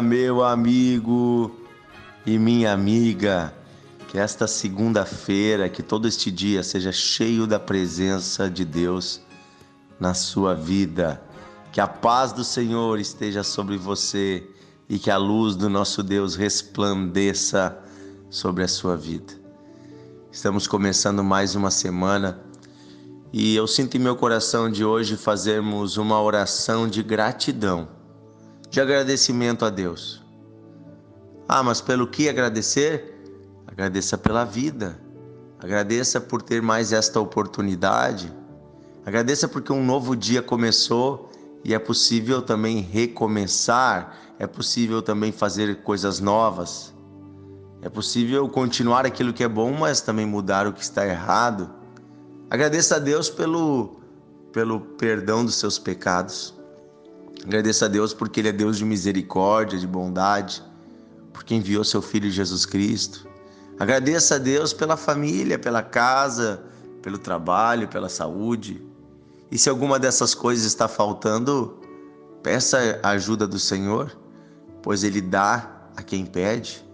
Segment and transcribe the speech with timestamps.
[0.00, 1.50] meu amigo
[2.26, 3.54] e minha amiga.
[4.08, 9.20] Que esta segunda-feira, que todo este dia seja cheio da presença de Deus
[9.98, 11.22] na sua vida.
[11.72, 14.44] Que a paz do Senhor esteja sobre você
[14.88, 17.78] e que a luz do nosso Deus resplandeça
[18.28, 19.32] sobre a sua vida.
[20.32, 22.40] Estamos começando mais uma semana
[23.32, 27.86] e eu sinto em meu coração de hoje fazermos uma oração de gratidão,
[28.70, 30.22] de agradecimento a Deus.
[31.48, 33.20] Ah, mas pelo que agradecer?
[33.66, 35.00] Agradeça pela vida.
[35.58, 38.32] Agradeça por ter mais esta oportunidade.
[39.04, 41.30] Agradeça porque um novo dia começou
[41.64, 46.94] e é possível também recomeçar, é possível também fazer coisas novas.
[47.82, 51.68] É possível continuar aquilo que é bom, mas também mudar o que está errado.
[52.48, 54.00] Agradeça a Deus pelo,
[54.52, 56.59] pelo perdão dos seus pecados.
[57.44, 60.62] Agradeça a Deus porque Ele é Deus de misericórdia, de bondade,
[61.32, 63.26] porque enviou seu Filho Jesus Cristo.
[63.78, 66.62] Agradeça a Deus pela família, pela casa,
[67.00, 68.82] pelo trabalho, pela saúde.
[69.50, 71.78] E se alguma dessas coisas está faltando,
[72.42, 74.14] peça a ajuda do Senhor,
[74.82, 76.84] pois Ele dá a quem pede.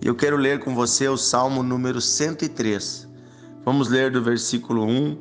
[0.00, 3.08] E eu quero ler com você o Salmo número 103.
[3.64, 5.18] Vamos ler do versículo 1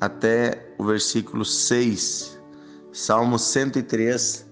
[0.00, 2.39] até o versículo 6.
[2.92, 4.44] Salmo 103,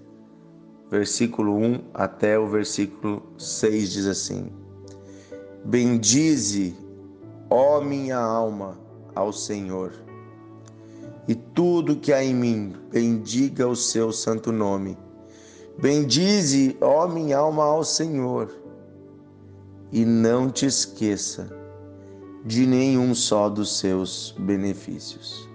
[0.89, 4.49] versículo 1 até o versículo 6 diz assim:
[5.65, 6.73] Bendize,
[7.49, 8.79] ó minha alma,
[9.13, 9.91] ao Senhor,
[11.27, 14.97] e tudo que há em mim, bendiga o seu santo nome.
[15.77, 18.49] Bendize, ó minha alma, ao Senhor,
[19.91, 21.49] e não te esqueça
[22.45, 25.48] de nenhum só dos seus benefícios.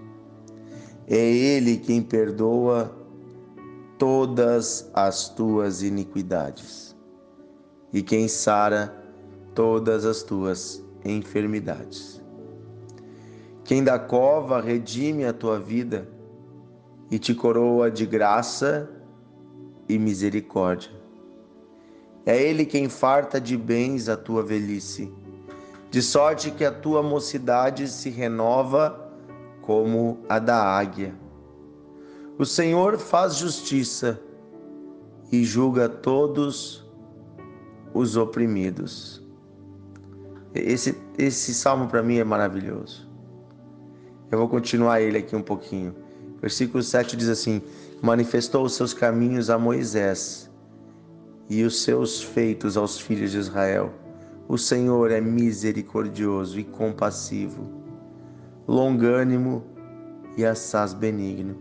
[1.07, 2.95] É Ele quem perdoa
[3.99, 6.97] todas as tuas iniquidades
[7.93, 8.95] e quem sara
[9.55, 12.23] todas as tuas enfermidades.
[13.65, 16.09] Quem da cova redime a tua vida
[17.11, 18.91] e te coroa de graça
[19.89, 20.91] e misericórdia.
[22.27, 25.13] É Ele quem farta de bens a tua velhice
[25.95, 29.04] de sorte que a tua mocidade se renova
[29.65, 31.15] como a da águia.
[32.39, 34.21] O Senhor faz justiça
[35.33, 36.85] e julga todos
[37.95, 39.25] os oprimidos.
[40.55, 43.09] Esse, esse salmo para mim é maravilhoso.
[44.31, 45.95] Eu vou continuar ele aqui um pouquinho.
[46.43, 47.63] Versículo 7 diz assim:
[48.03, 50.51] Manifestou os seus caminhos a Moisés
[51.49, 53.93] e os seus feitos aos filhos de Israel.
[54.47, 57.84] O Senhor é misericordioso e compassivo,
[58.67, 59.65] longânimo
[60.37, 61.57] e assaz benigno.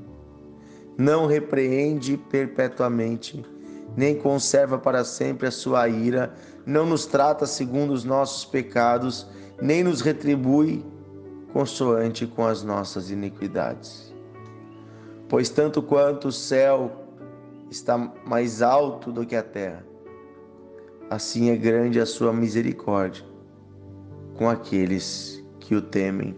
[0.97, 3.43] Não repreende perpetuamente,
[3.95, 6.33] nem conserva para sempre a sua ira,
[6.65, 9.27] não nos trata segundo os nossos pecados,
[9.61, 10.85] nem nos retribui
[11.51, 14.13] consoante com as nossas iniquidades.
[15.29, 16.91] Pois tanto quanto o céu
[17.69, 19.85] está mais alto do que a terra,
[21.09, 23.25] assim é grande a sua misericórdia
[24.35, 26.35] com aqueles que o temem.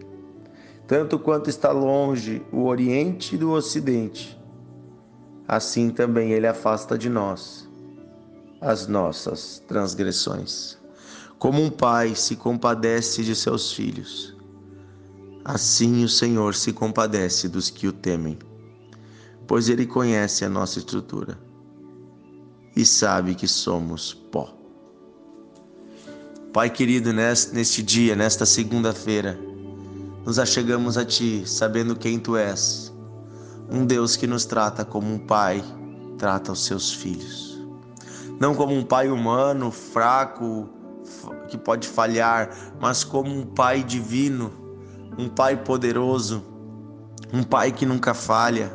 [0.86, 4.38] Tanto quanto está longe o Oriente do Ocidente,
[5.48, 7.68] assim também ele afasta de nós
[8.60, 10.78] as nossas transgressões.
[11.38, 14.34] Como um pai se compadece de seus filhos,
[15.44, 18.38] assim o Senhor se compadece dos que o temem,
[19.46, 21.38] pois ele conhece a nossa estrutura
[22.74, 24.54] e sabe que somos pó.
[26.52, 29.38] Pai querido, neste dia, nesta segunda-feira,
[30.26, 32.92] nos achegamos a Ti, sabendo quem Tu és,
[33.70, 35.62] um Deus que nos trata como um pai
[36.18, 37.64] trata os seus filhos.
[38.40, 40.68] Não como um pai humano, fraco,
[41.48, 42.50] que pode falhar,
[42.80, 44.52] mas como um pai divino,
[45.16, 46.42] um pai poderoso,
[47.32, 48.72] um pai que nunca falha.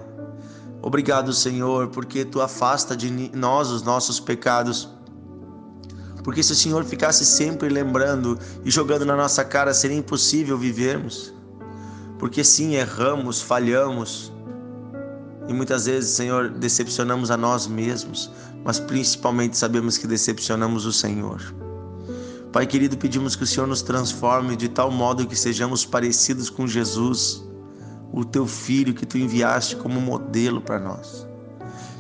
[0.82, 4.88] Obrigado, Senhor, porque Tu afasta de nós os nossos pecados
[6.24, 11.34] porque se o Senhor ficasse sempre lembrando e jogando na nossa cara, seria impossível vivermos.
[12.22, 14.32] Porque sim, erramos, falhamos.
[15.48, 18.32] E muitas vezes, Senhor, decepcionamos a nós mesmos,
[18.64, 21.42] mas principalmente sabemos que decepcionamos o Senhor.
[22.54, 26.68] Pai querido, pedimos que o Senhor nos transforme de tal modo que sejamos parecidos com
[26.68, 27.44] Jesus,
[28.14, 31.26] o teu filho que tu enviaste como modelo para nós.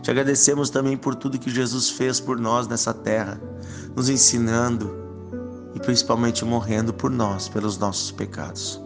[0.04, 3.42] Te agradecemos também por tudo que Jesus fez por nós nessa terra,
[3.96, 4.96] nos ensinando
[5.74, 8.80] e principalmente morrendo por nós, pelos nossos pecados.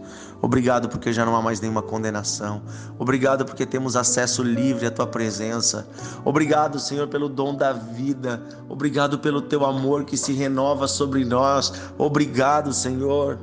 [0.46, 2.62] Obrigado porque já não há mais nenhuma condenação.
[3.00, 5.88] Obrigado porque temos acesso livre à tua presença.
[6.24, 8.44] Obrigado, Senhor, pelo dom da vida.
[8.70, 11.74] Obrigado pelo teu amor que se renova sobre nós.
[11.98, 13.40] Obrigado, Senhor.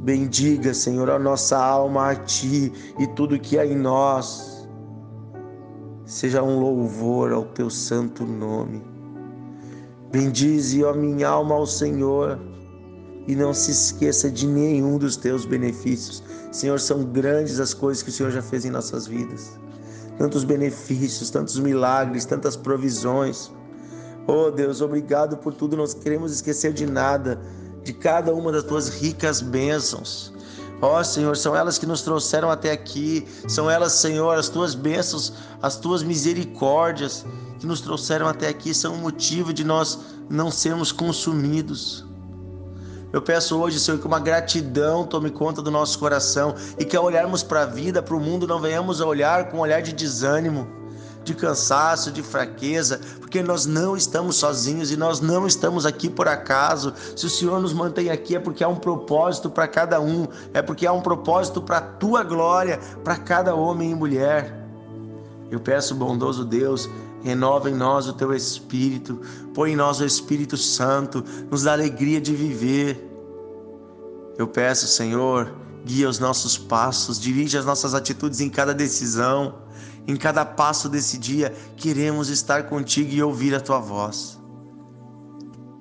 [0.00, 4.66] Bendiga, Senhor, a nossa alma a ti e tudo que há em nós.
[6.06, 8.82] Seja um louvor ao teu santo nome.
[10.10, 12.38] Bendize, ó minha alma, ao Senhor
[13.30, 16.20] e não se esqueça de nenhum dos teus benefícios.
[16.50, 19.52] Senhor, são grandes as coisas que o Senhor já fez em nossas vidas.
[20.18, 23.48] Tantos benefícios, tantos milagres, tantas provisões.
[24.26, 25.76] Oh Deus, obrigado por tudo.
[25.76, 27.40] Não queremos esquecer de nada,
[27.84, 30.34] de cada uma das tuas ricas bênçãos.
[30.82, 33.24] Ó oh, Senhor, são elas que nos trouxeram até aqui.
[33.46, 37.24] São elas, Senhor, as tuas bênçãos, as tuas misericórdias
[37.60, 42.09] que nos trouxeram até aqui são o motivo de nós não sermos consumidos.
[43.12, 47.04] Eu peço hoje, Senhor, que uma gratidão tome conta do nosso coração e que ao
[47.04, 49.92] olharmos para a vida, para o mundo, não venhamos a olhar com um olhar de
[49.92, 50.68] desânimo,
[51.24, 56.28] de cansaço, de fraqueza, porque nós não estamos sozinhos e nós não estamos aqui por
[56.28, 56.94] acaso.
[57.16, 60.62] Se o Senhor nos mantém aqui é porque há um propósito para cada um, é
[60.62, 64.56] porque há um propósito para a tua glória, para cada homem e mulher.
[65.50, 66.88] Eu peço, bondoso Deus,
[67.22, 69.20] renova em nós o teu espírito,
[69.54, 73.08] põe em nós o Espírito Santo, nos dá alegria de viver.
[74.38, 79.54] Eu peço, Senhor, guia os nossos passos, dirige as nossas atitudes em cada decisão,
[80.06, 81.54] em cada passo desse dia.
[81.76, 84.38] Queremos estar contigo e ouvir a tua voz.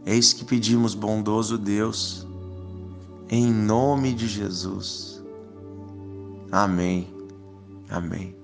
[0.06, 2.28] É isso que pedimos, bondoso Deus,
[3.30, 5.24] em nome de Jesus.
[6.52, 7.14] Amém.
[7.90, 8.39] Amém.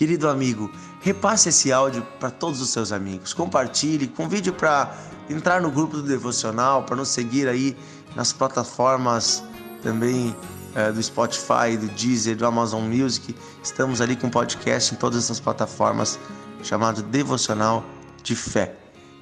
[0.00, 0.70] Querido amigo,
[1.02, 4.96] repasse esse áudio para todos os seus amigos, compartilhe, convide para
[5.28, 7.76] entrar no grupo do devocional, para nos seguir aí
[8.16, 9.44] nas plataformas
[9.82, 10.34] também
[10.74, 13.36] é, do Spotify, do Deezer, do Amazon Music.
[13.62, 16.18] Estamos ali com podcast em todas essas plataformas
[16.62, 17.84] chamado Devocional
[18.22, 18.74] de Fé.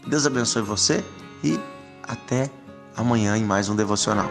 [0.07, 1.05] Deus abençoe você
[1.43, 1.59] e
[2.05, 2.49] até
[2.97, 4.31] amanhã em mais um devocional.